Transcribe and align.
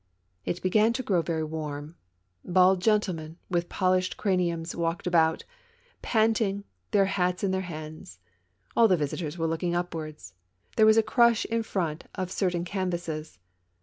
It 0.45 0.63
began 0.63 0.93
to 0.93 1.03
grow 1.03 1.21
veiy 1.21 1.47
warm. 1.47 1.93
Bald 2.43 2.81
gentlemen, 2.81 3.37
with 3.51 3.69
polished 3.69 4.17
craniums, 4.17 4.75
walked 4.75 5.05
about, 5.05 5.43
panting, 6.01 6.63
their 6.89 7.05
hats 7.05 7.43
in 7.43 7.51
their 7.51 7.61
hands. 7.69 8.17
All 8.75 8.87
the 8.87 8.97
visitors 8.97 9.37
were 9.37 9.45
looking 9.45 9.75
upwards. 9.75 10.33
There 10.75 10.87
was 10.87 10.97
a 10.97 11.03
crush 11.03 11.45
in 11.45 11.61
front 11.61 12.05
of 12.15 12.31
certain 12.31 12.65
canvases. 12.65 13.37